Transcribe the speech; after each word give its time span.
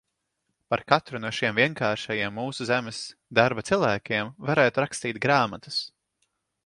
Par 0.73 0.81
katru 0.91 1.19
no 1.25 1.31
šiem 1.39 1.59
vienkāršajiem 1.59 2.33
mūsu 2.39 2.67
zemes 2.69 3.03
darba 3.41 3.67
cilvēkiem 3.71 4.33
varētu 4.49 4.85
rakstīt 4.85 5.21
grāmatas. 5.27 5.79